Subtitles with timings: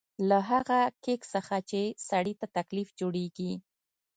[0.29, 3.53] له هغه کېک څخه چې سړي ته تکلیف جوړېږي.